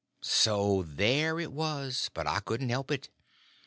[0.23, 3.11] So there it was!—but I couldn't help it.